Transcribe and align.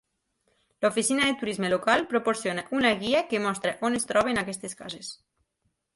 L'oficina 0.85 1.27
de 1.27 1.35
turisme 1.41 1.69
local 1.73 2.05
proporciona 2.13 2.65
una 2.79 2.93
guia 3.03 3.23
que 3.35 3.43
mostra 3.47 3.75
on 3.91 3.99
es 4.01 4.11
troben 4.13 4.43
aquestes 4.45 4.79
cases. 4.81 5.17